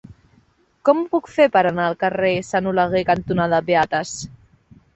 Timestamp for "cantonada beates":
3.13-4.19